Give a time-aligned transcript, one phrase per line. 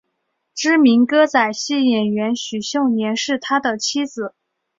[0.55, 4.33] 知名歌仔戏演员许秀年是他的妻子。